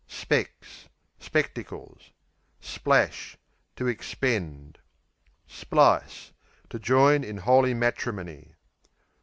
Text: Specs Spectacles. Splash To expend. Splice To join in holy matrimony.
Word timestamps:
Specs 0.07 0.89
Spectacles. 1.19 2.09
Splash 2.59 3.37
To 3.75 3.85
expend. 3.87 4.79
Splice 5.45 6.33
To 6.71 6.79
join 6.79 7.23
in 7.23 7.37
holy 7.37 7.75
matrimony. 7.75 8.55